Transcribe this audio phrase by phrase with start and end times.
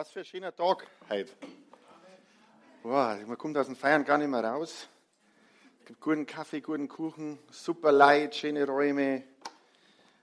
[0.00, 1.30] Was für ein schöner Tag heute.
[2.82, 4.88] Boah, man kommt aus dem Feiern gar nicht mehr raus.
[5.80, 9.24] Es gibt guten Kaffee, guten Kuchen, super Leid, schöne Räume.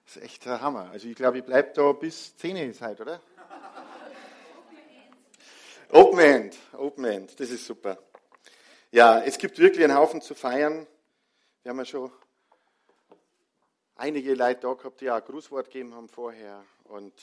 [0.04, 0.90] Das ist echt der Hammer.
[0.90, 3.22] Also ich glaube, ich bleibe da bis 10 Uhr heute, oder?
[5.92, 8.00] Open End, Open End, das ist super.
[8.90, 10.88] Ja, es gibt wirklich einen Haufen zu feiern.
[11.62, 12.12] Wir haben ja schon
[13.94, 16.66] einige Leute da gehabt, die auch ein Grußwort gegeben haben vorher.
[16.86, 17.14] Und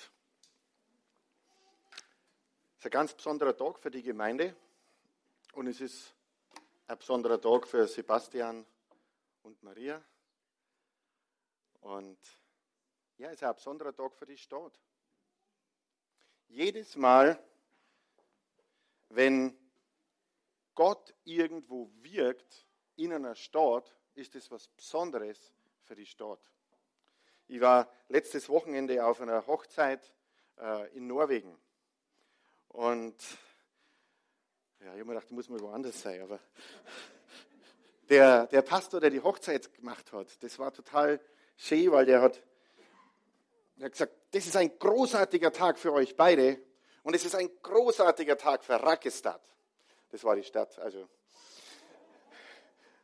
[2.85, 4.55] ist ein ganz besonderer Tag für die Gemeinde.
[5.55, 6.15] Und es ist
[6.87, 8.67] ein besonderer Tag für Sebastian
[9.43, 10.05] und Maria.
[11.81, 12.19] Und
[13.17, 14.79] ja, es ist ein besonderer Tag für die Stadt.
[16.49, 17.43] Jedes Mal,
[19.09, 19.57] wenn
[20.75, 25.55] Gott irgendwo wirkt in einer Stadt, ist es was Besonderes
[25.85, 26.53] für die Stadt.
[27.49, 30.13] Ich war letztes Wochenende auf einer Hochzeit
[30.59, 31.59] äh, in Norwegen.
[32.75, 33.15] Und
[34.81, 36.21] ja, ich habe mir gedacht, muss mal woanders sein.
[36.21, 36.41] Aber
[38.09, 41.21] der, der Pastor, der die Hochzeit gemacht hat, das war total
[41.57, 42.43] schön, weil der hat,
[43.77, 46.61] der hat gesagt, das ist ein großartiger Tag für euch beide
[47.05, 49.41] und es ist ein großartiger Tag für Rakestad.
[50.11, 50.77] Das war die Stadt.
[50.81, 50.99] Also.
[50.99, 51.09] Und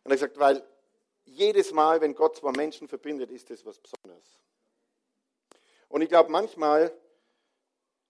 [0.07, 0.67] er hat gesagt, weil
[1.27, 4.41] jedes Mal, wenn Gott zwei Menschen verbindet, ist das was Besonderes.
[5.89, 6.93] Und ich glaube, manchmal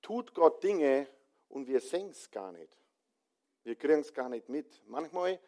[0.00, 1.06] tut Gott Dinge
[1.50, 2.76] und wir sehen es gar nicht.
[3.62, 4.82] Wir kriegen es gar nicht mit.
[4.86, 5.38] Manchmal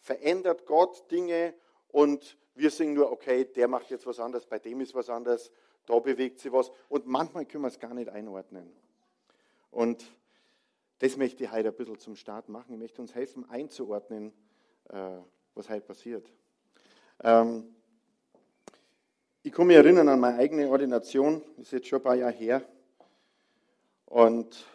[0.00, 1.54] verändert Gott Dinge
[1.88, 5.50] und wir sehen nur, okay, der macht jetzt was anderes, bei dem ist was anderes,
[5.86, 6.70] da bewegt sich was.
[6.88, 8.70] Und manchmal können wir es gar nicht einordnen.
[9.70, 10.04] Und
[10.98, 12.72] das möchte ich heute ein bisschen zum Start machen.
[12.72, 14.32] Ich möchte uns helfen, einzuordnen,
[14.88, 15.18] äh,
[15.54, 16.30] was heute passiert.
[17.22, 17.74] Ähm,
[19.42, 22.32] ich kann mich erinnern an meine eigene Ordination, das ist jetzt schon ein paar Jahre
[22.32, 22.62] her.
[24.04, 24.66] Und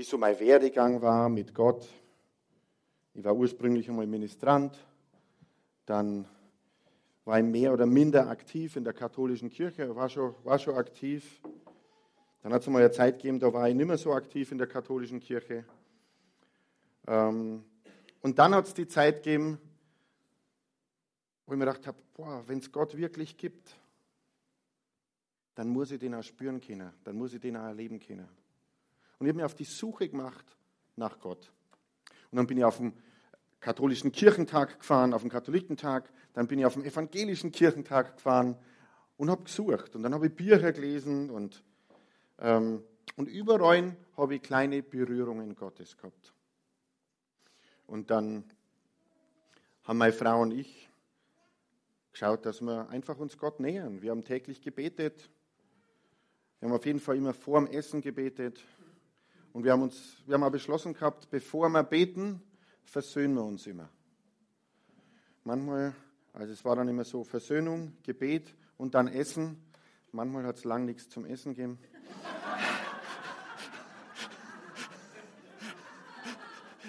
[0.00, 1.86] wie so mein Werdegang war mit Gott.
[3.12, 4.82] Ich war ursprünglich einmal Ministrant,
[5.84, 6.26] dann
[7.26, 11.42] war ich mehr oder minder aktiv in der katholischen Kirche, war schon, war schon aktiv.
[12.42, 14.56] Dann hat es mal eine Zeit gegeben, da war ich nicht mehr so aktiv in
[14.56, 15.66] der katholischen Kirche.
[17.06, 17.62] Ähm,
[18.22, 19.58] und dann hat es die Zeit gegeben,
[21.44, 21.98] wo ich mir gedacht habe,
[22.46, 23.76] wenn es Gott wirklich gibt,
[25.56, 28.39] dann muss ich den auch spüren können, dann muss ich den auch erleben können.
[29.20, 30.44] Und ich habe mich auf die Suche gemacht
[30.96, 31.52] nach Gott.
[32.32, 32.92] Und dann bin ich auf den
[33.60, 38.56] katholischen Kirchentag gefahren, auf den Katholikentag, dann bin ich auf den evangelischen Kirchentag gefahren
[39.16, 39.94] und habe gesucht.
[39.94, 41.62] Und dann habe ich Bücher gelesen und
[42.38, 42.82] ähm,
[43.16, 46.32] und überall habe ich kleine Berührungen Gottes gehabt.
[47.86, 48.44] Und dann
[49.84, 50.88] haben meine Frau und ich
[52.12, 54.00] geschaut, dass wir einfach uns Gott nähern.
[54.00, 55.28] Wir haben täglich gebetet.
[56.60, 58.64] Wir haben auf jeden Fall immer vor dem Essen gebetet.
[59.52, 62.40] Und wir haben, uns, wir haben auch beschlossen gehabt, bevor wir beten,
[62.84, 63.88] versöhnen wir uns immer.
[65.44, 65.92] Manchmal,
[66.32, 69.60] also es war dann immer so Versöhnung, Gebet und dann Essen.
[70.12, 71.78] Manchmal hat es lang nichts zum Essen gegeben.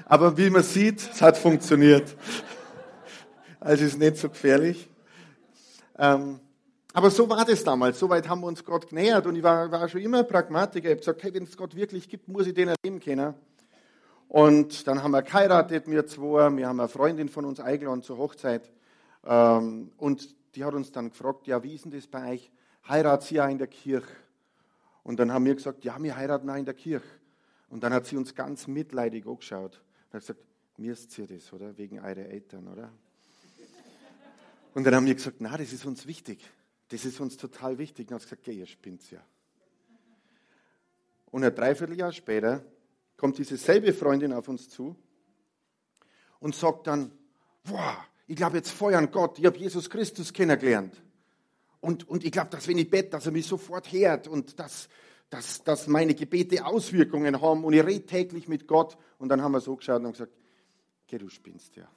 [0.06, 2.16] Aber wie man sieht, es hat funktioniert.
[3.60, 4.90] Also ist nicht so gefährlich.
[5.98, 6.40] Ähm,
[6.94, 8.00] aber so war das damals.
[8.00, 9.26] So weit haben wir uns Gott genähert.
[9.26, 10.88] Und ich war, war schon immer Pragmatiker.
[10.88, 13.34] Ich habe gesagt, hey, wenn es Gott wirklich gibt, muss ich den erleben können.
[14.28, 16.50] Und dann haben wir geheiratet, wir zwei.
[16.56, 18.70] Wir haben eine Freundin von uns eingeladen zur Hochzeit.
[19.26, 22.52] Ähm, und die hat uns dann gefragt, ja, wie ist denn das bei euch?
[22.88, 24.08] Heiratet sie ja in der Kirche?
[25.04, 27.08] Und dann haben wir gesagt, ja, wir heiraten auch in der Kirche.
[27.70, 29.82] Und dann hat sie uns ganz mitleidig angeschaut.
[30.12, 30.42] Er hat gesagt,
[30.78, 31.78] mir ist ihr das, oder?
[31.78, 32.92] Wegen eurer Eltern, oder?
[34.74, 36.50] Und dann haben wir gesagt, na, das ist uns wichtig.
[36.92, 38.08] Das ist uns total wichtig.
[38.08, 39.24] Und er hat gesagt, ja, ihr spinnt ja.
[41.32, 42.66] Und ein Dreivierteljahr später
[43.16, 44.96] kommt diese selbe Freundin auf uns zu
[46.40, 47.12] und sagt dann,
[47.64, 51.02] boah, ich glaube jetzt voll an Gott, ich habe Jesus Christus kennengelernt.
[51.80, 54.90] Und, und ich glaube, dass wenn ich bete, dass er mich sofort hört und dass,
[55.30, 58.98] dass, dass meine Gebete Auswirkungen haben und ich rede täglich mit Gott.
[59.18, 60.34] Und dann haben wir so geschaut und gesagt,
[61.08, 61.88] geh, du spinnst ja.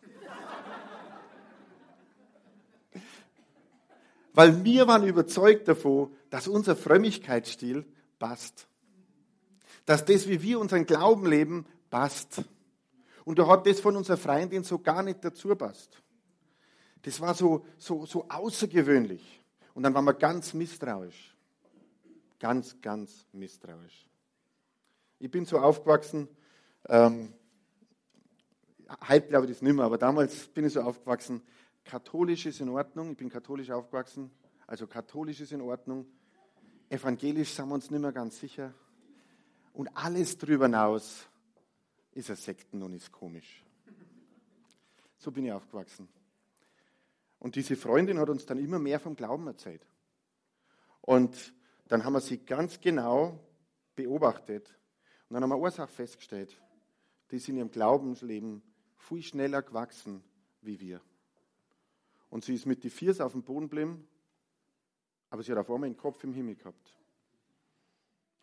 [4.35, 7.87] Weil wir waren überzeugt davon, dass unser Frömmigkeitsstil
[8.19, 8.67] passt.
[9.87, 12.43] dass das, wie wir unseren Glauben leben, passt.
[13.25, 16.03] Und da hat das von unserer Freundin so gar nicht dazu passt.
[17.03, 19.45] Das war so, so, so außergewöhnlich.
[19.75, 21.37] Und dann waren wir ganz misstrauisch.
[22.41, 24.07] Ganz, ganz misstrauisch.
[25.19, 26.29] Ich bin so aufgewachsen,
[26.89, 27.35] ähm,
[29.09, 31.43] heute glaube ich das nicht mehr, aber damals bin ich so aufgewachsen,
[31.85, 34.31] katholisch ist in Ordnung, ich bin katholisch aufgewachsen,
[34.67, 36.07] also katholisch ist in Ordnung,
[36.89, 38.75] evangelisch sind wir uns nicht mehr ganz sicher
[39.73, 41.29] und alles drüber hinaus
[42.13, 43.65] ist ein Sekten und ist komisch.
[45.19, 46.09] So bin ich aufgewachsen.
[47.39, 49.87] Und diese Freundin hat uns dann immer mehr vom Glauben erzählt.
[51.01, 51.53] Und
[51.89, 53.39] dann haben wir sie ganz genau
[53.97, 54.69] beobachtet.
[55.29, 56.59] Und dann haben wir Ursache festgestellt.
[57.31, 58.63] Die ist in ihrem Glaubensleben
[58.97, 60.23] viel schneller gewachsen
[60.63, 61.01] wie wir.
[62.35, 64.09] Und sie ist mit die Viers auf dem Boden geblieben,
[65.31, 66.97] aber sie hat auf einmal den Kopf im Himmel gehabt.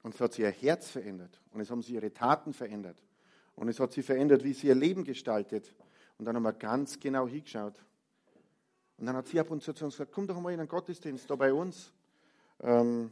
[0.01, 1.41] Und es hat sie ihr Herz verändert.
[1.51, 2.95] Und es haben sie ihre Taten verändert.
[3.53, 5.75] Und es hat sie verändert, wie sie ihr Leben gestaltet.
[6.17, 7.83] Und dann haben wir ganz genau hingeschaut.
[8.95, 10.69] Und dann hat sie ab und zu zu uns gesagt, komm doch mal in einen
[10.69, 11.91] Gottesdienst da bei uns.
[12.61, 13.11] Ähm,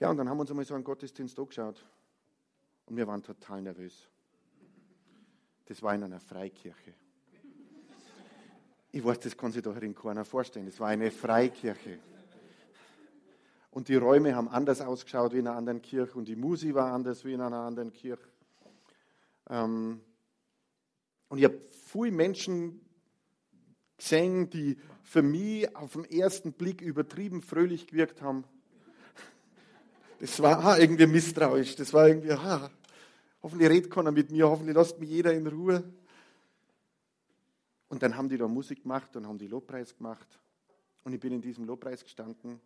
[0.00, 1.86] ja, und dann haben wir uns einmal so einen Gottesdienst angeschaut.
[2.86, 4.08] Und wir waren total nervös.
[5.66, 6.92] Das war in einer Freikirche.
[8.90, 10.66] Ich weiß, das kann sich doch in keiner vorstellen.
[10.66, 11.98] Das war eine Freikirche.
[13.70, 16.92] Und die Räume haben anders ausgeschaut wie in einer anderen Kirche und die Musik war
[16.92, 18.26] anders wie in einer anderen Kirche.
[19.50, 20.00] Ähm,
[21.28, 22.80] und ich habe viele Menschen
[23.98, 28.44] gesehen, die für mich auf den ersten Blick übertrieben fröhlich gewirkt haben.
[30.20, 31.76] Das war ah, irgendwie misstrauisch.
[31.76, 32.70] Das war irgendwie, ah,
[33.42, 35.84] hoffentlich redet keiner mit mir, hoffentlich lässt mich jeder in Ruhe.
[37.88, 40.38] Und dann haben die da Musik gemacht und haben die Lobpreis gemacht.
[41.04, 42.60] Und ich bin in diesem Lobpreis gestanden.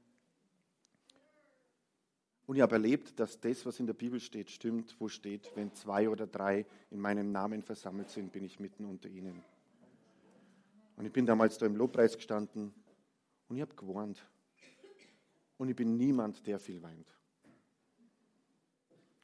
[2.46, 5.72] Und ich habe erlebt, dass das, was in der Bibel steht, stimmt, wo steht, wenn
[5.74, 9.42] zwei oder drei in meinem Namen versammelt sind, bin ich mitten unter ihnen.
[10.96, 12.74] Und ich bin damals da im Lobpreis gestanden
[13.48, 14.26] und ich habe gewarnt.
[15.56, 17.06] Und ich bin niemand, der viel weint.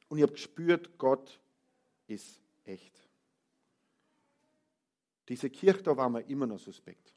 [0.07, 1.39] Und ich habe gespürt, Gott
[2.07, 3.08] ist echt.
[5.29, 7.13] Diese Kirche, da war mir immer noch suspekt.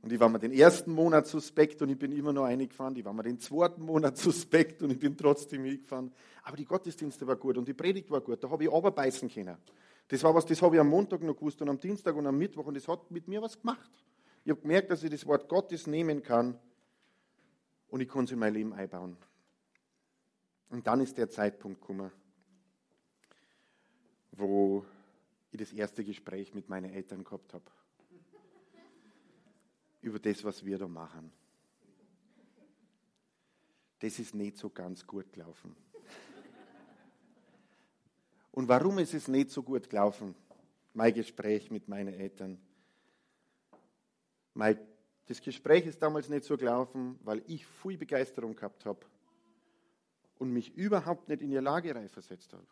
[0.00, 2.94] Und ich war mir den ersten Monat suspekt und ich bin immer noch eingefahren.
[2.94, 6.12] Die war mir den zweiten Monat suspekt und ich bin trotzdem hingefahren.
[6.44, 8.42] Aber die Gottesdienste war gut und die Predigt war gut.
[8.42, 9.56] Da habe ich aber beißen können.
[10.08, 12.38] Das war was, das habe ich am Montag noch gewusst und am Dienstag und am
[12.38, 13.90] Mittwoch und das hat mit mir was gemacht.
[14.44, 16.56] Ich habe gemerkt, dass ich das Wort Gottes nehmen kann
[17.88, 19.16] und ich kann es in mein Leben einbauen.
[20.70, 22.12] Und dann ist der Zeitpunkt gekommen,
[24.30, 24.84] wo
[25.56, 27.64] ich das erste Gespräch mit meinen Eltern gehabt habe.
[30.00, 31.32] Über das, was wir da machen.
[33.98, 35.74] Das ist nicht so ganz gut gelaufen.
[38.52, 40.34] Und warum ist es nicht so gut gelaufen?
[40.94, 42.58] Mein Gespräch mit meinen Eltern.
[44.54, 44.78] Mein,
[45.26, 49.00] das Gespräch ist damals nicht so gelaufen, weil ich viel Begeisterung gehabt habe
[50.38, 52.66] und mich überhaupt nicht in ihr Lage versetzt habe.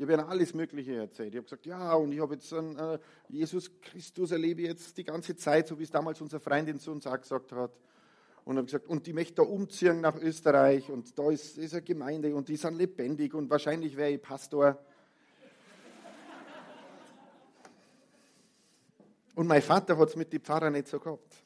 [0.00, 1.34] Ich habe ihnen alles Mögliche erzählt.
[1.34, 2.98] Ich habe gesagt, ja, und ich habe jetzt einen, äh,
[3.28, 7.06] Jesus Christus erlebe jetzt die ganze Zeit, so wie es damals unsere Freundin zu uns
[7.06, 7.70] auch gesagt hat.
[8.46, 11.82] Und habe gesagt, und die möchte da umziehen nach Österreich und da ist, ist eine
[11.82, 14.78] Gemeinde und die sind lebendig und wahrscheinlich wäre ich Pastor.
[19.34, 21.44] Und mein Vater hat es mit den Pfarrern nicht so gehabt.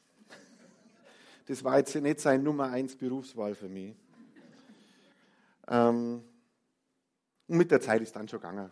[1.47, 3.93] Das war jetzt nicht seine Nummer eins Berufswahl für mich.
[5.67, 6.23] Ähm,
[7.47, 8.71] und mit der Zeit ist dann schon gegangen.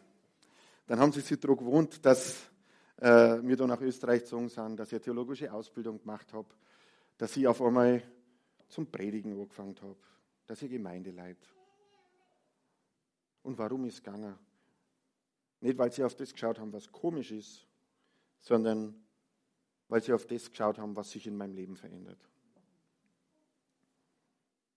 [0.87, 2.49] Dann haben sie sich daran gewohnt, dass
[2.97, 6.49] äh, wir da nach Österreich gezogen sind, dass ich eine theologische Ausbildung gemacht habe,
[7.17, 8.03] dass ich auf einmal
[8.67, 9.95] zum Predigen angefangen habe,
[10.47, 11.47] dass ich Gemeinde leite.
[13.43, 14.37] Und warum ist es gegangen?
[15.61, 17.67] Nicht, weil sie auf das geschaut haben, was komisch ist,
[18.39, 18.95] sondern
[19.87, 22.19] weil sie auf das geschaut haben, was sich in meinem Leben verändert.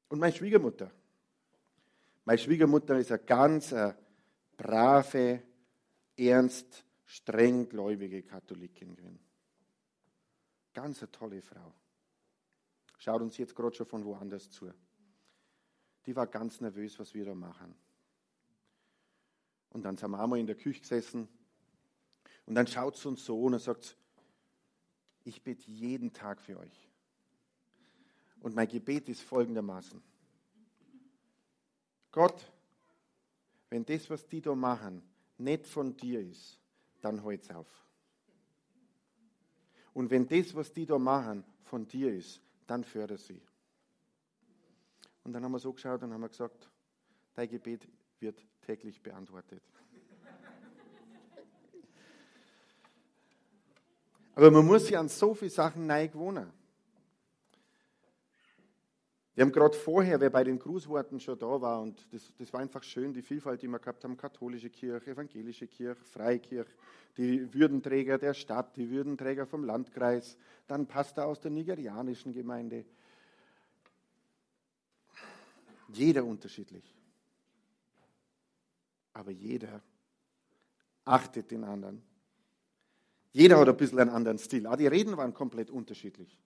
[0.09, 0.91] Und meine Schwiegermutter.
[2.27, 3.95] Meine Schwiegermutter ist eine ganz äh,
[4.57, 5.45] brave,
[6.17, 9.21] ernst, streng gläubige Katholikin gewesen.
[10.75, 11.73] Ganz eine tolle Frau.
[12.99, 14.73] Schaut uns jetzt gerade schon von woanders zu.
[16.05, 17.77] Die war ganz nervös, was wir da machen.
[19.71, 21.29] Und dann sind wir einmal in der Küche gesessen
[22.45, 23.97] und dann schaut sie uns so und sagt,
[25.23, 26.89] ich bete jeden Tag für euch.
[28.41, 30.03] Und mein Gebet ist folgendermaßen.
[32.17, 32.51] Gott,
[33.69, 35.03] wenn das, was die da machen,
[35.37, 36.59] nicht von dir ist,
[37.03, 37.67] dann halt's auf.
[39.93, 43.43] Und wenn das, was die da machen, von dir ist, dann förder sie.
[45.25, 46.71] Und dann haben wir so geschaut und haben gesagt,
[47.35, 47.87] dein Gebet
[48.19, 49.63] wird täglich beantwortet.
[54.35, 56.51] Aber man muss sich an so viele Sachen neu gewohnen.
[59.37, 62.61] Wir haben gerade vorher, wer bei den Grußworten schon da war, und das, das, war
[62.61, 66.73] einfach schön, die Vielfalt, die wir gehabt haben, katholische Kirche, evangelische Kirche, Freikirche,
[67.19, 72.87] die Würdenträger der Stadt, die Würdenträger vom Landkreis, dann Pastor aus der nigerianischen Gemeinde.
[75.93, 76.97] Jeder unterschiedlich.
[79.13, 79.83] Aber jeder
[81.05, 82.03] achtet den anderen.
[83.33, 84.67] Jeder hat ein bisschen einen anderen Stil.
[84.67, 86.41] Auch die Reden waren komplett unterschiedlich.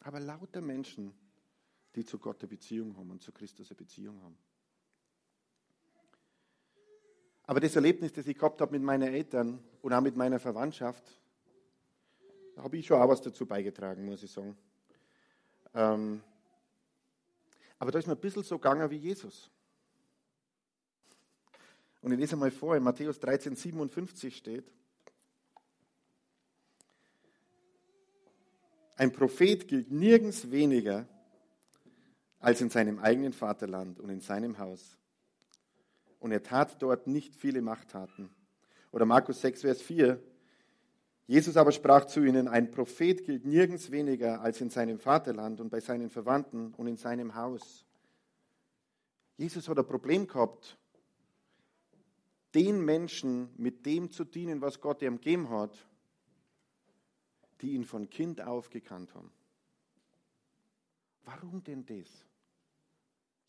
[0.00, 1.14] Aber lauter Menschen,
[1.94, 4.36] die zu Gott eine Beziehung haben und zu Christus eine Beziehung haben.
[7.44, 11.04] Aber das Erlebnis, das ich gehabt habe mit meinen Eltern und auch mit meiner Verwandtschaft,
[12.54, 14.56] da habe ich schon auch was dazu beigetragen, muss ich sagen.
[15.74, 16.22] Ähm,
[17.78, 19.50] aber da ist mir ein bisschen so gegangen wie Jesus.
[22.00, 24.70] Und ich lese mal vor, in Matthäus 13, 57 steht,
[28.96, 31.08] ein Prophet gilt nirgends weniger
[32.42, 34.98] als in seinem eigenen Vaterland und in seinem Haus.
[36.18, 38.30] Und er tat dort nicht viele Machttaten.
[38.90, 40.20] Oder Markus 6, Vers 4.
[41.28, 45.70] Jesus aber sprach zu ihnen, ein Prophet gilt nirgends weniger als in seinem Vaterland und
[45.70, 47.86] bei seinen Verwandten und in seinem Haus.
[49.36, 50.76] Jesus hat ein Problem gehabt,
[52.54, 55.86] den Menschen mit dem zu dienen, was Gott ihm gegeben hat,
[57.60, 59.32] die ihn von Kind auf gekannt haben.
[61.24, 62.26] Warum denn das?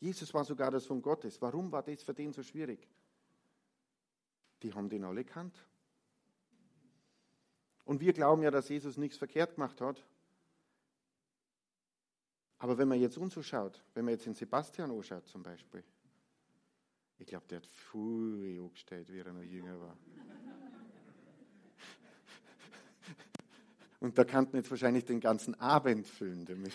[0.04, 1.40] Jesus war sogar der Sohn Gottes.
[1.40, 2.86] Warum war das für den so schwierig?
[4.62, 5.56] Die haben den alle kannt.
[7.86, 10.04] Und wir glauben ja, dass Jesus nichts verkehrt gemacht hat.
[12.58, 15.82] Aber wenn man jetzt uns so schaut, wenn man jetzt den Sebastian anschaut zum Beispiel,
[17.16, 19.96] ich glaube, der hat viel angestellt, wie er noch jünger war.
[24.00, 26.74] Und da kann man jetzt wahrscheinlich den ganzen Abend füllen damit.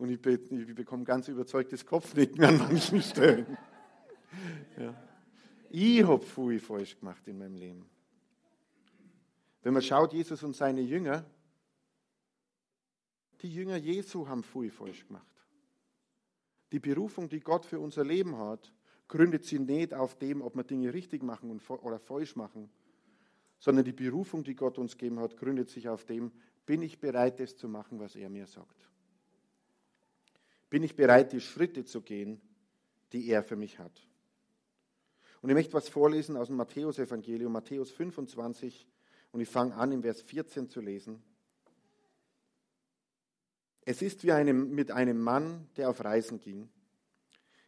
[0.00, 3.58] Und ich, be ich bekomme ganz überzeugtes Kopfnicken an manchen Stellen.
[4.78, 4.94] Ja.
[5.68, 7.84] Ich habe viel falsch gemacht in meinem Leben.
[9.62, 11.26] Wenn man schaut, Jesus und seine Jünger,
[13.42, 15.26] die Jünger Jesu haben viel falsch gemacht.
[16.72, 18.72] Die Berufung, die Gott für unser Leben hat,
[19.06, 22.70] gründet sie nicht auf dem, ob wir Dinge richtig machen oder falsch machen,
[23.58, 26.32] sondern die Berufung, die Gott uns gegeben hat, gründet sich auf dem,
[26.64, 28.89] bin ich bereit, das zu machen, was er mir sagt
[30.70, 32.40] bin ich bereit, die Schritte zu gehen,
[33.12, 34.08] die er für mich hat.
[35.42, 38.86] Und ich möchte was vorlesen aus dem Matthäusevangelium, Matthäus 25,
[39.32, 41.22] und ich fange an, im Vers 14 zu lesen.
[43.84, 46.68] Es ist wie einem, mit einem Mann, der auf Reisen ging.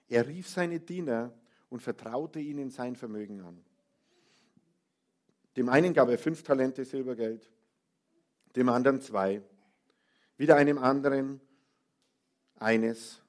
[0.08, 1.32] Er rief seine Diener
[1.70, 3.64] und vertraute ihnen sein Vermögen an.
[5.56, 7.50] Dem einen gab er fünf Talente Silbergeld,
[8.54, 9.42] dem anderen zwei,
[10.36, 11.40] wieder einem anderen
[12.62, 13.22] eines,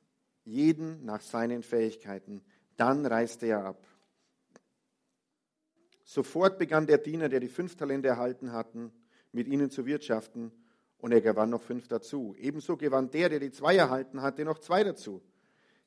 [0.46, 2.42] jeden nach seinen Fähigkeiten.
[2.78, 3.88] Dann reiste er ab.
[6.04, 8.92] Sofort begann der Diener, der die fünf Talente erhalten hatten,
[9.32, 10.52] mit ihnen zu wirtschaften,
[10.98, 12.34] und er gewann noch fünf dazu.
[12.38, 15.22] Ebenso gewann der, der die zwei erhalten hatte, noch zwei dazu.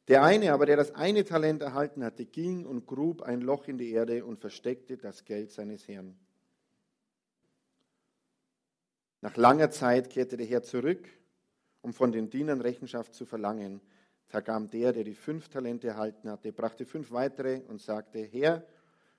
[0.09, 3.79] Der eine aber, der das eine Talent erhalten hatte, ging und grub ein Loch in
[3.79, 6.19] die Erde und versteckte das Geld seines Herrn.
[9.23, 11.09] Nach langer Zeit kehrte der Herr zurück
[11.87, 13.81] um von den Dienern Rechenschaft zu verlangen.
[14.27, 18.67] Da kam der, der die fünf Talente erhalten hatte, brachte fünf weitere und sagte, Herr,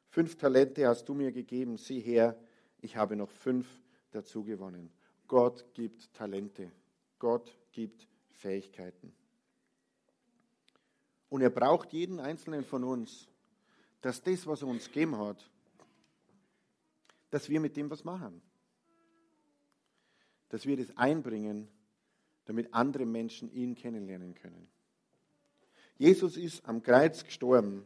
[0.09, 2.37] fünf Talente hast du mir gegeben, sieh her,
[2.81, 3.65] ich habe noch fünf
[4.11, 4.91] dazu gewonnen.
[5.29, 6.69] Gott gibt Talente,
[7.19, 9.13] Gott gibt Fähigkeiten.
[11.29, 13.29] Und er braucht jeden einzelnen von uns,
[14.01, 15.49] dass das, was er uns gegeben hat,
[17.29, 18.41] dass wir mit dem was machen.
[20.49, 21.69] Dass wir das einbringen
[22.47, 24.69] damit andere Menschen ihn kennenlernen können.
[25.97, 27.85] Jesus ist am Kreuz gestorben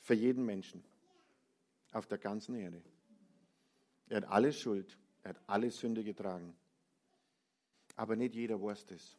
[0.00, 0.84] für jeden Menschen
[1.92, 2.80] auf der ganzen Erde.
[4.08, 6.54] Er hat alle Schuld, er hat alle Sünde getragen.
[7.96, 9.16] Aber nicht jeder weiß das.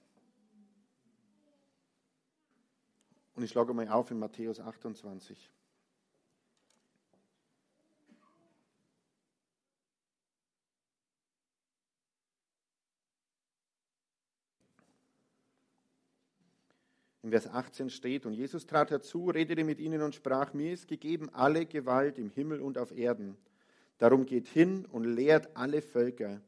[3.33, 5.51] Und ich schlage mal auf in Matthäus 28.
[17.25, 20.87] In Vers 18 steht, und Jesus trat herzu, redete mit ihnen und sprach, mir ist
[20.87, 23.35] gegeben alle Gewalt im Himmel und auf Erden.
[23.97, 26.39] Darum geht hin und lehrt alle Völker,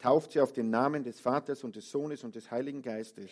[0.00, 3.30] tauft sie auf den Namen des Vaters und des Sohnes und des Heiligen Geistes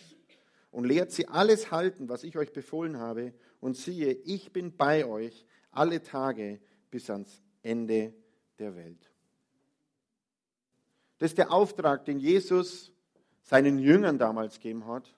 [0.71, 3.35] und lehrt sie alles halten, was ich euch befohlen habe.
[3.59, 8.15] Und siehe, ich bin bei euch alle Tage bis ans Ende
[8.61, 9.11] der Welt.
[11.19, 12.93] Das ist der Auftrag, den Jesus
[13.43, 15.13] seinen Jüngern damals gegeben hat.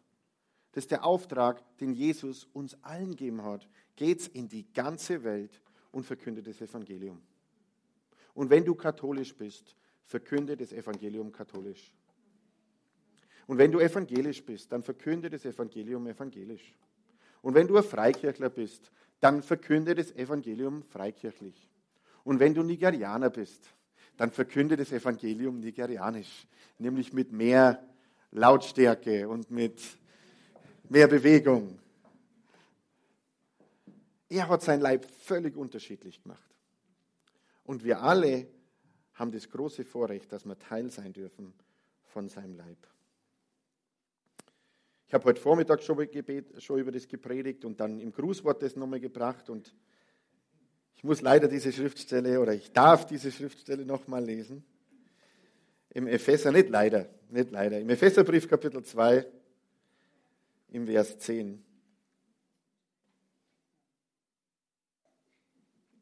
[0.74, 3.68] Das ist der Auftrag, den Jesus uns allen gegeben hat.
[3.94, 5.60] Geht's in die ganze Welt
[5.92, 7.22] und verkündet das Evangelium.
[8.34, 11.94] Und wenn du katholisch bist, verkünde das Evangelium katholisch.
[13.46, 16.74] Und wenn du evangelisch bist, dann verkünde das Evangelium evangelisch.
[17.40, 18.90] Und wenn du ein Freikirchler bist,
[19.20, 21.68] dann verkünde das Evangelium freikirchlich.
[22.24, 23.62] Und wenn du Nigerianer bist,
[24.16, 27.86] dann verkünde das Evangelium nigerianisch, nämlich mit mehr
[28.32, 29.80] Lautstärke und mit
[30.88, 31.78] mehr Bewegung.
[34.28, 36.42] Er hat sein Leib völlig unterschiedlich gemacht.
[37.64, 38.46] Und wir alle
[39.14, 41.54] haben das große Vorrecht, dass wir Teil sein dürfen
[42.02, 42.78] von seinem Leib.
[45.06, 49.48] Ich habe heute Vormittag schon, über das gepredigt und dann im Grußwort das nochmal gebracht
[49.48, 49.74] und
[50.96, 54.64] ich muss leider diese Schriftstelle oder ich darf diese Schriftstelle nochmal lesen.
[55.90, 59.24] Im Epheser, nicht leider, nicht leider, im Epheserbrief Kapitel 2,
[60.74, 61.64] im Vers 10.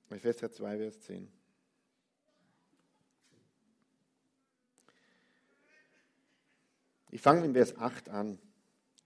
[0.09, 1.29] Epheser 2, Vers 10.
[7.11, 8.39] Ich fange im Vers 8 an.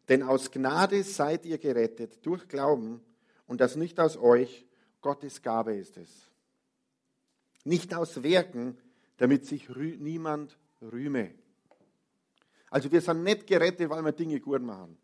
[0.08, 3.04] Denn aus Gnade seid ihr gerettet durch Glauben
[3.48, 4.64] und das nicht aus euch,
[5.00, 6.30] Gottes Gabe ist es.
[7.64, 8.78] Nicht aus Werken,
[9.16, 11.34] damit sich rü niemand rühme.
[12.70, 14.96] Also wir sind nicht gerettet, weil wir Dinge gut machen.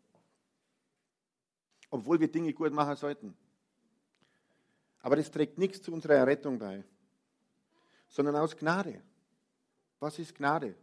[1.93, 3.37] Obwohl wir Dinge gut machen sollten.
[5.01, 6.83] Aber das trägt nichts zu unserer Errettung bei,
[8.07, 8.99] sondern aus Gnade.
[9.99, 10.73] Was ist Gnade?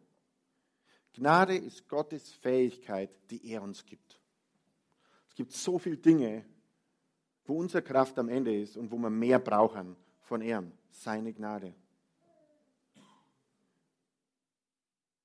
[1.13, 4.21] Gnade ist Gottes Fähigkeit, die er uns gibt.
[5.29, 6.45] Es gibt so viele Dinge,
[7.45, 11.75] wo unsere Kraft am Ende ist und wo wir mehr brauchen von ihm, seine Gnade.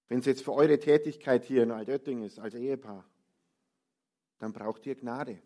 [0.08, 3.06] Wenn es jetzt für eure Tätigkeit hier in Altötting ist, als Ehepaar,
[4.40, 5.44] dann braucht ihr Gnade.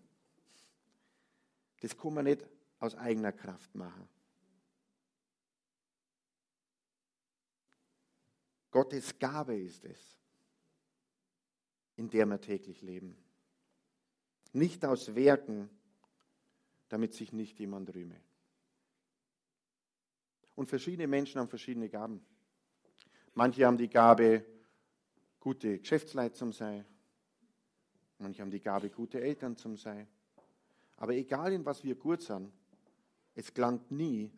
[1.81, 2.45] Das kann man nicht
[2.79, 4.07] aus eigener Kraft machen.
[8.71, 10.19] Gottes Gabe ist es
[11.99, 13.17] in der wir täglich leben.
[14.53, 15.69] Nicht aus Werken,
[16.87, 18.15] damit sich nicht jemand rühme.
[20.55, 22.25] Und verschiedene Menschen haben verschiedene Gaben.
[23.33, 24.45] Manche haben die Gabe,
[25.41, 26.85] gute Geschäftsleute zu sein.
[28.17, 30.07] Manche haben die Gabe, gute Eltern zu sein.
[30.99, 32.51] Aber egal in was wir gut sind,
[33.33, 34.31] es gelangt nie.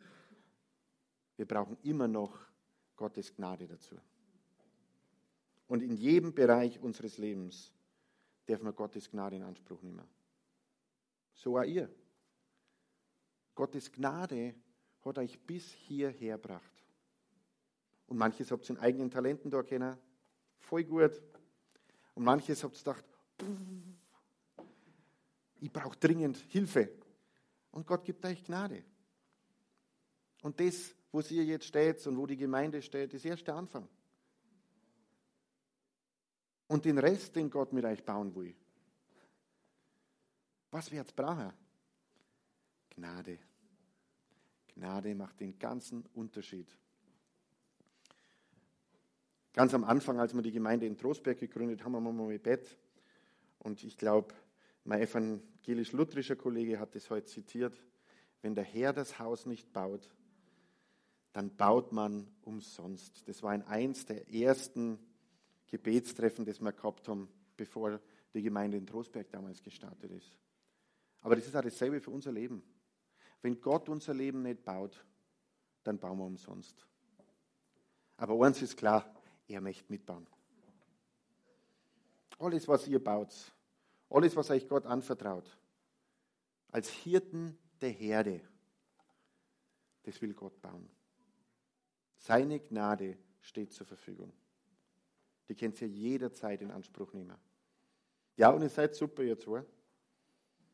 [1.36, 2.38] Wir brauchen immer noch
[2.94, 3.96] Gottes Gnade dazu.
[5.66, 7.72] Und in jedem Bereich unseres Lebens
[8.46, 10.06] dürfen wir Gottes Gnade in Anspruch nehmen.
[11.34, 11.92] So auch ihr.
[13.56, 14.54] Gottes Gnade
[15.04, 16.84] hat euch bis hierher gebracht.
[18.06, 19.96] Und manches habt ihr in eigenen Talenten da kennen,
[20.58, 21.20] voll gut.
[22.14, 23.04] Und manches habt ihr gedacht,
[25.62, 26.90] ich brauche dringend Hilfe.
[27.70, 28.84] Und Gott gibt euch Gnade.
[30.42, 33.88] Und das, wo ihr jetzt steht und wo die Gemeinde steht, ist erst der Anfang
[36.66, 38.54] und den Rest, den Gott mit euch bauen will.
[40.72, 41.52] Was wird es brauchen?
[42.90, 43.38] Gnade.
[44.74, 46.66] Gnade macht den ganzen Unterschied.
[49.52, 52.76] Ganz am Anfang, als wir die Gemeinde in Trostberg gegründet haben, haben wir mal Bett.
[53.58, 54.34] Und ich glaube,
[54.84, 57.80] mein evangelisch-lutherischer Kollege hat das heute zitiert.
[58.40, 60.10] Wenn der Herr das Haus nicht baut,
[61.32, 63.26] dann baut man umsonst.
[63.28, 64.98] Das war ein eins der ersten
[65.68, 68.00] Gebetstreffen, das wir gehabt haben, bevor
[68.34, 70.36] die Gemeinde in Trostberg damals gestartet ist.
[71.20, 72.62] Aber das ist auch dasselbe für unser Leben.
[73.40, 75.04] Wenn Gott unser Leben nicht baut,
[75.84, 76.86] dann bauen wir umsonst.
[78.16, 79.14] Aber eins ist klar,
[79.48, 80.26] er möchte mitbauen.
[82.38, 83.52] Alles, was ihr baut,
[84.12, 85.56] alles, was euch Gott anvertraut,
[86.68, 88.40] als Hirten der Herde,
[90.02, 90.88] das will Gott bauen.
[92.16, 94.32] Seine Gnade steht zur Verfügung.
[95.48, 97.36] Die könnt ihr jederzeit in Anspruch nehmen.
[98.36, 99.64] Ja, und ihr seid super, ihr zwei.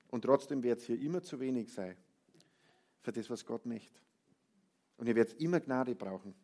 [0.08, 1.96] Und trotzdem wird es hier immer zu wenig sein
[3.00, 3.98] für das, was Gott möchte.
[4.96, 6.34] Und ihr werdet immer Gnade brauchen.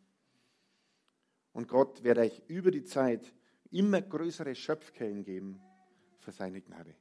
[1.52, 3.32] Und Gott wird euch über die Zeit
[3.70, 5.60] immer größere Schöpfquellen geben
[6.24, 6.94] für seine Gnade.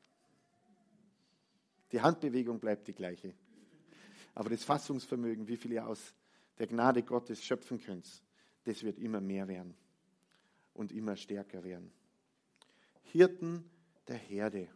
[1.92, 3.34] Die Handbewegung bleibt die gleiche.
[4.36, 6.14] Aber das Fassungsvermögen, wie viel ihr aus
[6.60, 8.06] der Gnade Gottes schöpfen könnt,
[8.66, 9.76] das wird immer mehr werden
[10.74, 11.92] und immer stärker werden.
[13.04, 13.70] Hirten
[14.08, 14.68] der Herde.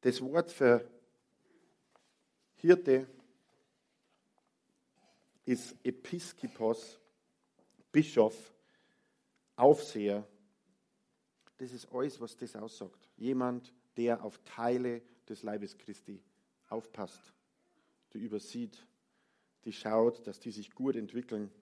[0.00, 0.88] Das Wort für
[2.56, 3.06] Hirte
[5.44, 6.98] ist Episkopos,
[7.90, 8.34] Bischof,
[9.56, 10.26] Aufseher.
[11.62, 13.08] Das ist alles, was das aussagt.
[13.16, 16.20] Jemand, der auf Teile des Leibes Christi
[16.68, 17.32] aufpasst,
[18.12, 18.84] die übersieht,
[19.64, 21.52] die schaut, dass die sich gut entwickeln.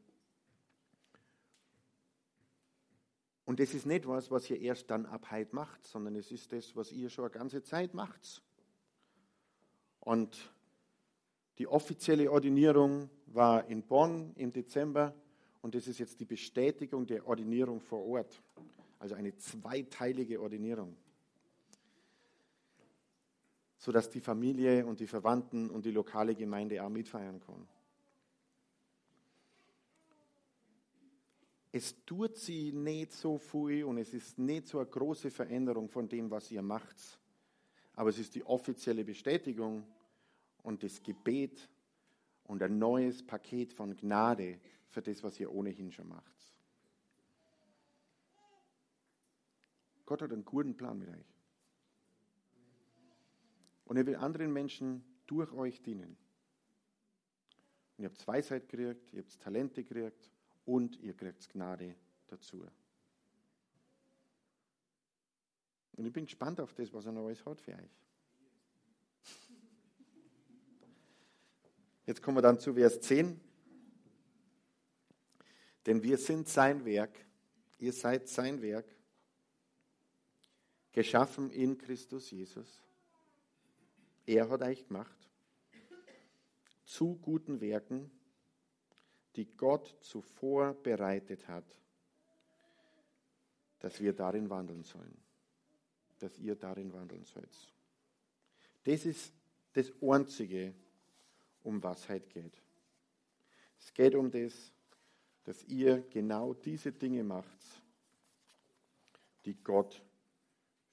[3.44, 6.50] Und das ist nicht was, was ihr erst dann ab heute macht, sondern es ist
[6.50, 8.42] das, was ihr schon eine ganze Zeit macht.
[9.98, 10.50] Und
[11.58, 15.14] die offizielle Ordinierung war in Bonn im Dezember
[15.60, 18.42] und das ist jetzt die Bestätigung der Ordinierung vor Ort.
[19.00, 20.96] Also eine zweiteilige Ordinierung.
[23.78, 27.66] Sodass die Familie und die Verwandten und die lokale Gemeinde auch mitfeiern können.
[31.72, 36.08] Es tut sie nicht so viel und es ist nicht so eine große Veränderung von
[36.08, 36.96] dem, was ihr macht.
[37.94, 39.86] Aber es ist die offizielle Bestätigung
[40.62, 41.68] und das Gebet
[42.44, 44.58] und ein neues Paket von Gnade
[44.88, 46.39] für das, was ihr ohnehin schon macht.
[50.10, 51.36] Gott hat einen guten Plan mit euch.
[53.84, 56.16] Und er will anderen Menschen durch euch dienen.
[57.96, 60.32] Und ihr habt Weisheit gekriegt, ihr habt Talente gekriegt
[60.64, 61.94] und ihr kriegt Gnade
[62.26, 62.66] dazu.
[65.92, 68.02] Und ich bin gespannt auf das, was er noch alles hat für euch.
[72.04, 73.40] Jetzt kommen wir dann zu Vers 10.
[75.86, 77.16] Denn wir sind sein Werk,
[77.78, 78.96] ihr seid sein Werk,
[80.92, 82.82] geschaffen in Christus Jesus.
[84.26, 85.16] Er hat euch gemacht
[86.84, 88.10] zu guten Werken,
[89.36, 91.64] die Gott zuvor bereitet hat,
[93.78, 95.16] dass wir darin wandeln sollen,
[96.18, 97.72] dass ihr darin wandeln sollt.
[98.84, 99.32] Das ist
[99.72, 100.74] das Einzige,
[101.62, 102.60] um was heute geht.
[103.78, 104.72] Es geht um das,
[105.44, 107.82] dass ihr genau diese Dinge macht,
[109.44, 110.02] die Gott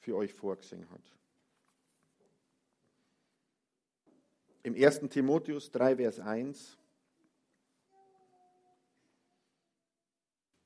[0.07, 1.01] für euch vorgesehen hat.
[4.63, 5.01] Im 1.
[5.09, 6.77] Timotheus 3, Vers 1.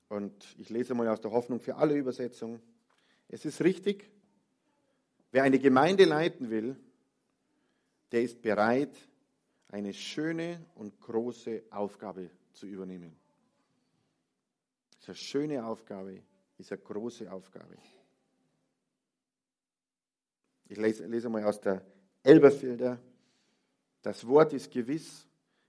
[0.10, 2.62] Und ich lese mal aus der Hoffnung für alle Übersetzungen.
[3.30, 4.12] Es ist richtig,
[5.32, 6.76] wer eine Gemeinde leiten will,
[8.12, 8.96] der ist bereit,
[9.70, 13.20] eine schöne und große Aufgabe zu übernehmen.
[14.92, 16.22] Das ist eine schöne Aufgabe,
[16.60, 17.76] ist eine große Aufgabe.
[20.72, 21.86] Ich lese, lese mal aus der
[22.24, 22.98] Elberfelder.
[24.02, 25.28] Das Wort ist gewiss,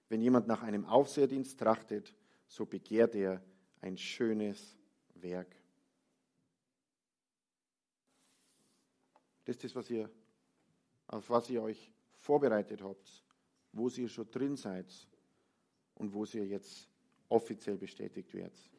[0.08, 2.14] wenn jemand nach einem Aufseherdienst trachtet,
[2.46, 3.42] so begehrt er
[3.80, 4.78] ein schönes
[5.14, 5.56] Werk.
[9.44, 10.08] Das ist das, was ihr,
[11.08, 13.24] auf was ihr euch vorbereitet habt
[13.72, 14.86] wo ihr schon drin seid
[15.94, 16.88] und wo ihr jetzt
[17.28, 18.70] offiziell bestätigt werdet.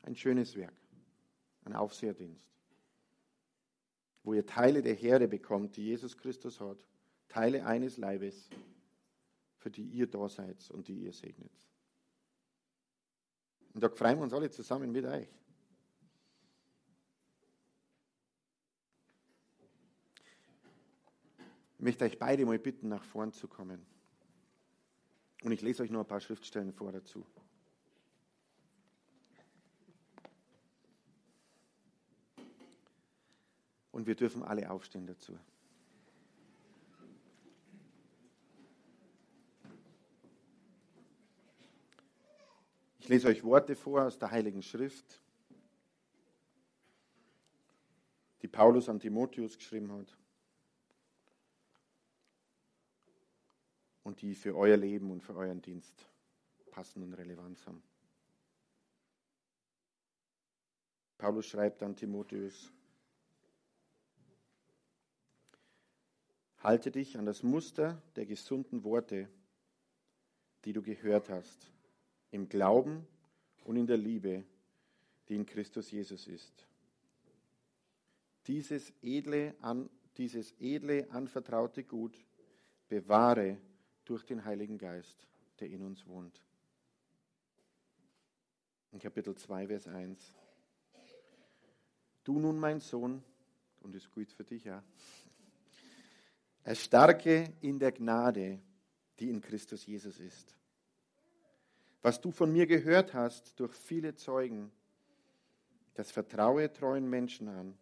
[0.00, 0.74] Ein schönes Werk,
[1.64, 2.51] ein Aufseherdienst,
[4.22, 6.84] wo ihr Teile der Herde bekommt, die Jesus Christus hat,
[7.28, 8.48] Teile eines Leibes,
[9.56, 11.52] für die ihr da seid und die ihr segnet.
[13.74, 15.28] Und da freuen wir uns alle zusammen mit euch.
[21.74, 23.84] Ich möchte euch beide mal bitten, nach vorn zu kommen.
[25.42, 27.26] Und ich lese euch nur ein paar Schriftstellen vor dazu.
[34.02, 35.38] Und wir dürfen alle aufstehen dazu.
[42.98, 45.20] Ich lese euch Worte vor aus der Heiligen Schrift,
[48.42, 50.18] die Paulus an Timotheus geschrieben hat.
[54.02, 56.08] und die für euer Leben und für euren Dienst
[56.72, 57.80] passen und Relevanz haben.
[61.18, 62.72] Paulus schreibt an Timotheus,
[66.62, 69.28] halte dich an das Muster der gesunden Worte,
[70.64, 71.70] die du gehört hast,
[72.30, 73.06] im Glauben
[73.64, 74.44] und in der Liebe,
[75.28, 76.66] die in Christus Jesus ist.
[78.46, 82.24] Dieses edle, an, dieses edle anvertraute Gut
[82.88, 83.58] bewahre
[84.04, 85.26] durch den Heiligen Geist,
[85.60, 86.42] der in uns wohnt.
[88.92, 90.34] In Kapitel 2, Vers 1.
[92.24, 93.22] Du nun, mein Sohn,
[93.80, 94.82] und es gilt für dich ja,
[96.64, 98.60] erstarke in der Gnade,
[99.18, 100.54] die in Christus Jesus ist.
[102.02, 104.72] Was du von mir gehört hast durch viele Zeugen,
[105.94, 107.76] das vertraue treuen Menschen an,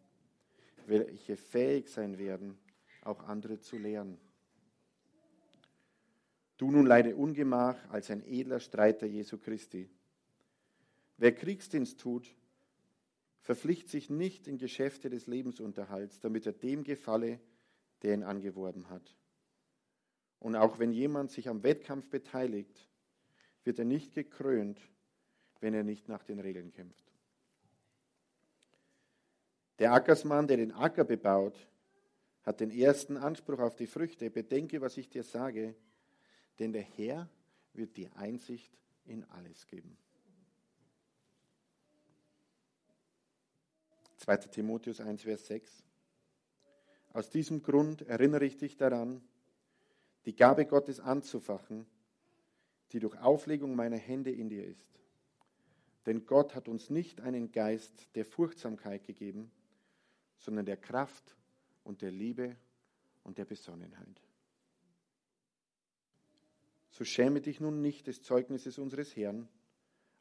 [0.87, 2.59] welche fähig sein werden,
[3.03, 4.19] auch andere zu lehren.
[6.59, 9.88] Du nun leide Ungemach als ein edler Streiter Jesu Christi.
[11.16, 12.35] Wer Kriegsdienst tut,
[13.40, 17.40] verpflichtet sich nicht in Geschäfte des Lebensunterhalts, damit er dem gefalle,
[18.03, 19.15] der ihn angeworben hat.
[20.39, 22.89] Und auch wenn jemand sich am Wettkampf beteiligt,
[23.65, 24.81] wird er nicht gekrönt,
[25.61, 27.05] wenn er nicht nach den Regeln kämpft.
[29.79, 31.67] Der Ackersmann, der den Acker bebaut,
[32.43, 34.31] hat den ersten Anspruch auf die Früchte.
[34.31, 35.75] Bedenke, was ich dir sage,
[36.59, 37.29] denn der Herr
[37.75, 38.73] wird dir Einsicht
[39.05, 39.97] in alles geben.
[44.19, 44.37] 2.
[44.37, 45.83] Timotheus 1, Vers 6.
[47.12, 49.20] Aus diesem Grund erinnere ich dich daran,
[50.27, 51.87] die Gabe Gottes anzufachen,
[52.92, 55.01] die durch Auflegung meiner Hände in dir ist.
[56.07, 59.51] Denn Gott hat uns nicht einen Geist der Furchtsamkeit gegeben,
[60.38, 61.37] sondern der Kraft
[61.85, 62.57] und der Liebe
[63.23, 64.23] und der Besonnenheit.
[66.90, 69.49] So schäme dich nun nicht des Zeugnisses unseres Herrn,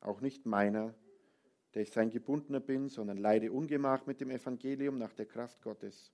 [0.01, 0.93] auch nicht meiner,
[1.73, 6.11] der ich sein Gebundener bin, sondern leide Ungemach mit dem Evangelium nach der Kraft Gottes,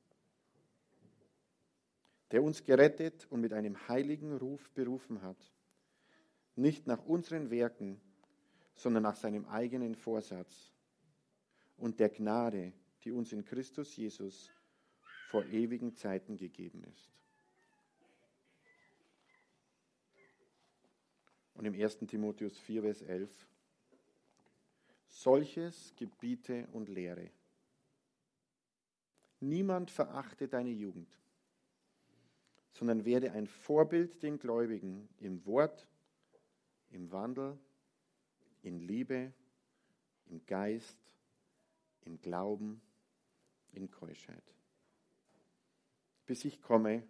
[2.32, 5.38] der uns gerettet und mit einem heiligen Ruf berufen hat,
[6.56, 8.00] nicht nach unseren Werken,
[8.76, 10.72] sondern nach seinem eigenen Vorsatz
[11.78, 14.52] und der Gnade, die uns in Christus Jesus
[15.30, 17.12] vor ewigen Zeiten gegeben ist.
[21.56, 22.00] Und im 1.
[22.00, 23.48] Timotheus 4, Vers 11,
[25.08, 27.30] solches gebiete und lehre.
[29.40, 31.18] Niemand verachte deine Jugend,
[32.76, 35.88] sondern werde ein Vorbild den Gläubigen im Wort,
[36.92, 37.58] im Wandel,
[38.64, 39.32] in Liebe,
[40.26, 40.98] im Geist,
[42.02, 42.82] im Glauben,
[43.72, 44.44] in Keuschheit.
[46.26, 47.04] Bis ich komme,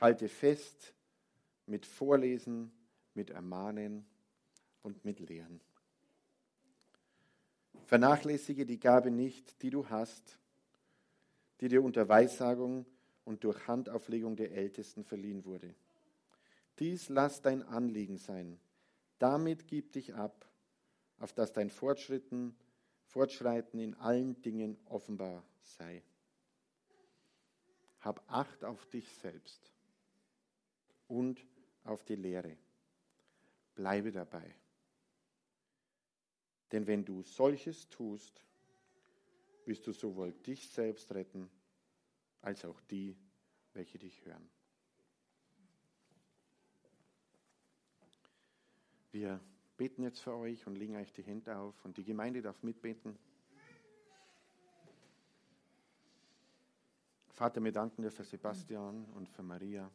[0.00, 0.94] halte fest
[1.64, 2.70] mit Vorlesen,
[3.14, 4.04] mit Ermahnen
[4.82, 5.62] und mit Lehren.
[7.86, 10.38] Vernachlässige die Gabe nicht, die du hast,
[11.60, 12.84] die dir unter Weissagung
[13.26, 15.74] und durch Handauflegung der Ältesten verliehen wurde.
[16.78, 18.58] Dies lass dein Anliegen sein.
[19.18, 20.48] Damit gib dich ab,
[21.18, 22.56] auf dass dein Fortschritten,
[23.04, 26.02] Fortschreiten in allen Dingen offenbar sei.
[28.00, 29.72] Hab Acht auf dich selbst
[31.08, 31.44] und
[31.82, 32.56] auf die Lehre.
[33.74, 34.54] Bleibe dabei.
[36.70, 38.44] Denn wenn du solches tust,
[39.64, 41.50] wirst du sowohl dich selbst retten,
[42.42, 43.16] als auch die,
[43.72, 44.48] welche dich hören.
[49.12, 49.40] Wir
[49.76, 53.18] beten jetzt für euch und legen euch die Hände auf und die Gemeinde darf mitbeten.
[57.30, 59.90] Vater, wir danken dir für Sebastian und für Maria.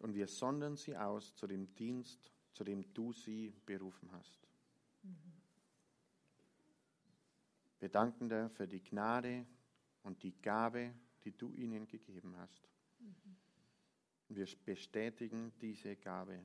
[0.00, 4.48] Und wir sondern sie aus zu dem Dienst, zu dem du sie berufen hast.
[7.78, 9.46] Wir danken dir für die Gnade
[10.06, 12.68] und die Gabe, die du ihnen gegeben hast.
[14.28, 16.40] Wir bestätigen diese Gabe.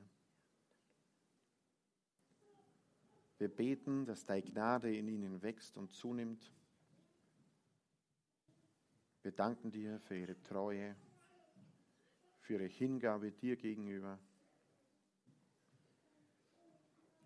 [3.38, 6.52] Wir beten, dass deine Gnade in ihnen wächst und zunimmt.
[9.22, 10.96] Wir danken dir für ihre Treue,
[12.40, 14.18] für ihre Hingabe dir gegenüber.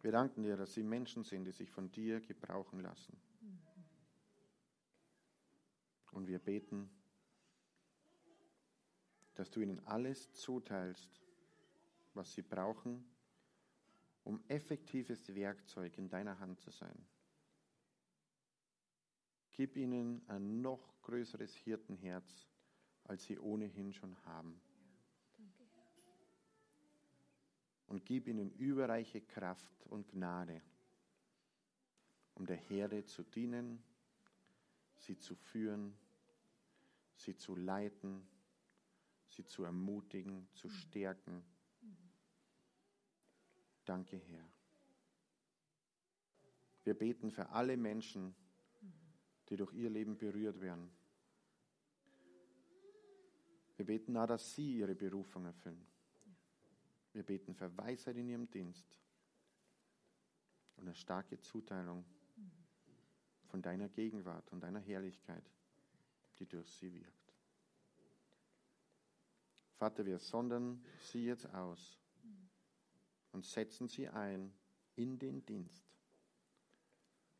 [0.02, 3.16] Wir danken dir, dass sie Menschen sind, die sich von dir gebrauchen lassen.
[6.16, 6.88] Und wir beten,
[9.34, 11.20] dass du ihnen alles zuteilst,
[12.14, 13.04] was sie brauchen,
[14.24, 17.06] um effektives Werkzeug in deiner Hand zu sein.
[19.52, 22.48] Gib ihnen ein noch größeres Hirtenherz,
[23.04, 24.58] als sie ohnehin schon haben.
[27.88, 30.62] Und gib ihnen überreiche Kraft und Gnade,
[32.32, 33.82] um der Herde zu dienen,
[34.96, 35.94] sie zu führen,
[37.16, 38.26] sie zu leiten,
[39.28, 41.44] sie zu ermutigen, zu stärken.
[43.84, 44.48] Danke, Herr.
[46.84, 48.34] Wir beten für alle Menschen,
[49.48, 50.90] die durch ihr Leben berührt werden.
[53.76, 55.86] Wir beten auch, dass sie ihre Berufung erfüllen.
[57.12, 59.00] Wir beten für Weisheit in ihrem Dienst
[60.76, 62.04] und eine starke Zuteilung
[63.46, 65.50] von deiner Gegenwart und deiner Herrlichkeit,
[66.38, 67.32] die durch sie wirkt.
[69.76, 71.98] Vater, wir sondern sie jetzt aus
[73.32, 74.52] und setzen sie ein
[74.94, 75.84] in den Dienst,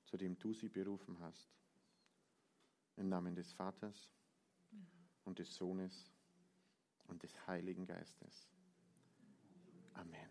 [0.04, 1.48] zu dem du sie berufen hast.
[2.96, 4.10] Im Namen des Vaters
[5.24, 6.10] und des Sohnes
[7.08, 8.48] und des Heiligen Geistes.
[9.94, 10.28] Amen.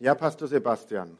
[0.00, 1.18] Ja, Pastor Sebastian.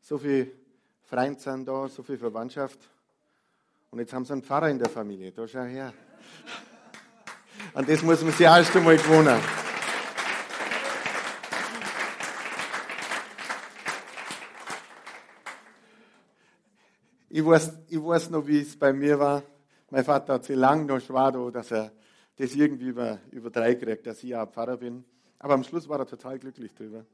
[0.00, 0.52] So viele
[1.02, 2.78] Freunde sind da, so viel Verwandtschaft.
[3.90, 5.32] Und jetzt haben sie einen Pfarrer in der Familie.
[5.32, 5.92] Da schau her.
[7.74, 9.40] An das muss man sich erst einmal gewohnen.
[17.28, 19.42] Ich weiß, ich weiß noch, wie es bei mir war.
[19.90, 21.90] Mein Vater hat sich lange noch schwer, da, dass er
[22.36, 25.04] das irgendwie über, über drei kriegt, dass ich ja Pfarrer bin.
[25.38, 27.04] Aber am Schluss war er total glücklich drüber.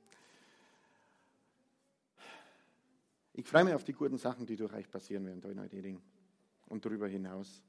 [3.34, 6.00] Ich freue mich auf die guten Sachen, die durch euch passieren werden, da in Eudering
[6.66, 7.62] und darüber hinaus.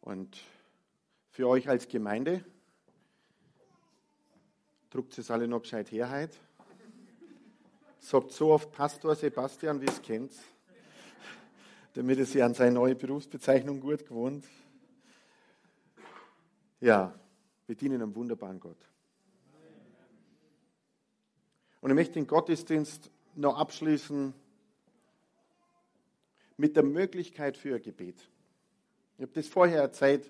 [0.00, 0.38] Und
[1.30, 2.44] für euch als Gemeinde,
[4.90, 6.36] druckt es alle noch gescheit Herheit.
[8.00, 10.32] Sagt so oft Pastor Sebastian, wie es kennt,
[11.94, 14.44] damit er sich an seine neue Berufsbezeichnung gut gewohnt.
[16.82, 17.14] Ja,
[17.68, 18.88] wir dienen einem wunderbaren Gott.
[21.80, 24.34] Und ich möchte den Gottesdienst noch abschließen
[26.56, 28.28] mit der Möglichkeit für ein Gebet.
[29.16, 30.28] Ich habe das vorher erzählt,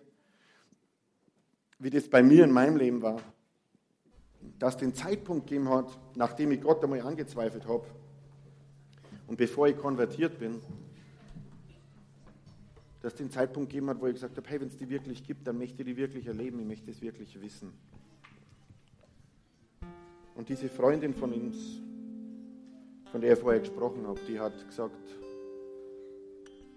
[1.79, 3.23] wie das bei mir in meinem Leben war.
[4.59, 7.87] Dass den Zeitpunkt gegeben hat, nachdem ich Gott einmal angezweifelt habe
[9.27, 10.61] und bevor ich konvertiert bin,
[13.03, 15.25] dass es den Zeitpunkt gegeben hat, wo ich gesagt habe, hey, wenn es die wirklich
[15.25, 17.73] gibt, dann möchte ich die wirklich erleben, ich möchte es wirklich wissen.
[20.37, 21.81] Und diese Freundin von uns,
[23.11, 24.97] von der ich vorher gesprochen habe, die hat gesagt,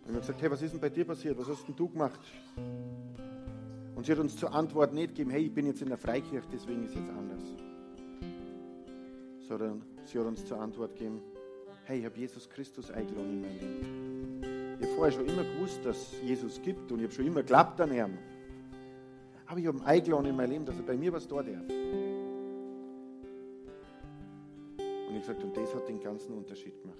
[0.07, 1.37] ich gesagt, hey, was ist denn bei dir passiert?
[1.37, 2.19] Was hast denn du gemacht?
[3.95, 6.47] Und sie hat uns zur Antwort nicht gegeben, hey, ich bin jetzt in der Freikirche,
[6.51, 7.43] deswegen ist es jetzt anders.
[9.47, 11.21] Sondern sie hat uns zur Antwort gegeben,
[11.85, 14.04] hey, ich habe Jesus Christus eingeladen in mein Leben.
[14.79, 17.41] Ich habe vorher schon immer gewusst, dass es Jesus gibt und ich habe schon immer
[17.41, 18.17] geglaubt an ihm.
[19.45, 21.69] Aber ich habe ihn eingeladen in mein Leben, dass er bei mir was da darf.
[24.77, 26.99] Und ich gesagt, und das hat den ganzen Unterschied gemacht.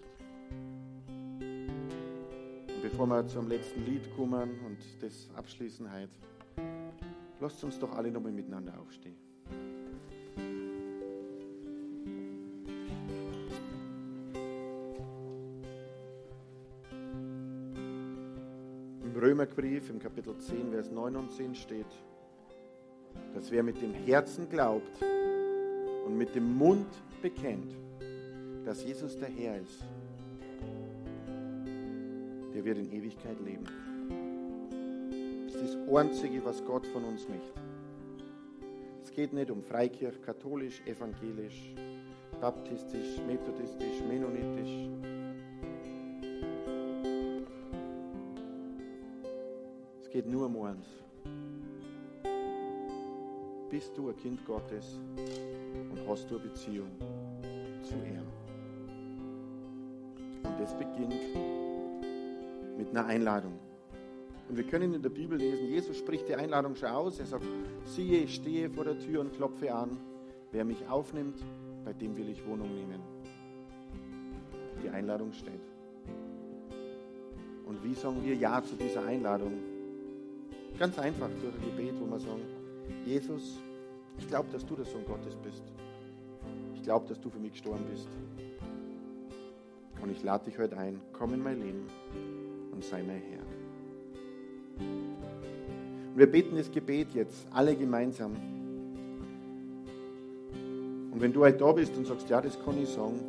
[1.09, 6.13] Und bevor wir zum letzten Lied kommen und das abschließen heute,
[7.41, 9.17] lasst uns doch alle nochmal miteinander aufstehen.
[19.45, 21.86] Römerbrief im Kapitel 10, Vers 9 und 10 steht,
[23.36, 25.03] dass wer mit dem Herzen glaubt
[26.05, 26.88] und mit dem Mund
[27.21, 27.75] bekennt,
[28.65, 29.84] dass Jesus der Herr ist,
[32.55, 33.65] der wird in Ewigkeit leben.
[35.45, 37.60] Das ist das Einzige, was Gott von uns möchte.
[39.03, 41.75] Es geht nicht um Freikirche, katholisch, evangelisch,
[42.41, 44.89] baptistisch, methodistisch, mennonitisch.
[50.25, 50.88] Geht nur eins.
[53.69, 54.99] Bist du ein Kind Gottes
[55.91, 56.89] und hast du eine Beziehung
[57.83, 58.25] zu ihm?
[60.43, 61.15] Und das beginnt
[62.77, 63.53] mit einer Einladung.
[64.47, 67.19] Und wir können in der Bibel lesen, Jesus spricht die Einladung schon aus.
[67.19, 67.45] Er sagt,
[67.85, 69.97] siehe, ich stehe vor der Tür und klopfe an.
[70.51, 71.43] Wer mich aufnimmt,
[71.83, 73.01] bei dem will ich Wohnung nehmen.
[74.83, 75.61] Die Einladung steht.
[77.65, 79.74] Und wie sagen wir Ja zu dieser Einladung?
[80.77, 82.41] Ganz einfach durch ein Gebet, wo wir sagen,
[83.05, 83.59] Jesus,
[84.17, 85.63] ich glaube, dass du der Sohn Gottes bist.
[86.73, 88.09] Ich glaube, dass du für mich gestorben bist.
[90.01, 91.86] Und ich lade dich heute ein, komm in mein Leben
[92.71, 93.45] und sei mein Herr.
[96.13, 98.34] Und wir beten das Gebet jetzt, alle gemeinsam.
[101.11, 103.19] Und wenn du heute da bist und sagst, ja, das kann ich sagen,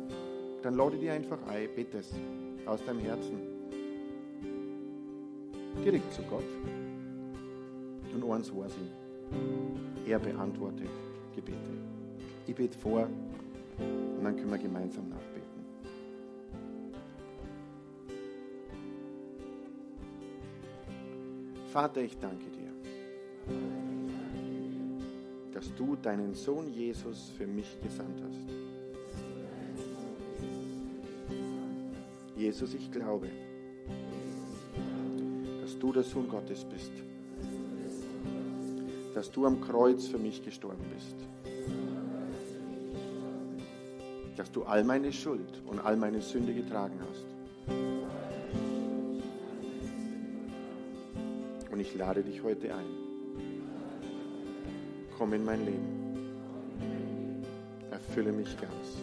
[0.61, 2.11] dann lade dich einfach ein, bete es
[2.65, 3.39] aus deinem Herzen.
[5.83, 6.43] Direkt zu Gott.
[8.21, 10.89] Und eins weiß ich, er beantwortet
[11.35, 11.57] Gebete.
[12.47, 13.07] Ich bete vor
[13.77, 15.45] und dann können wir gemeinsam nachbeten.
[21.71, 22.71] Vater, ich danke dir,
[25.53, 28.49] dass du deinen Sohn Jesus für mich gesandt hast.
[32.35, 33.27] Jesus, ich glaube,
[35.61, 36.91] dass dass du der Sohn Gottes bist.
[39.17, 41.15] Dass du am Kreuz für mich gestorben bist.
[44.35, 47.25] Dass du all meine Schuld und all meine Sünde getragen hast.
[51.71, 52.85] Und ich lade dich heute ein.
[55.17, 57.07] Komm in mein Leben.
[57.89, 59.01] Erfülle mich ganz.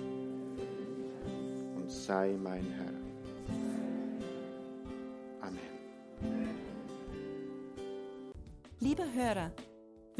[1.75, 2.94] Und sei mein Herr.